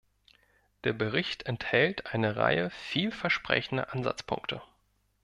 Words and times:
Der 0.83 0.93
Bericht 0.93 1.43
enthält 1.43 2.07
eine 2.07 2.35
Reihe 2.35 2.71
viel 2.71 3.11
versprechender 3.11 3.93
Ansatzpunkte. 3.93 4.63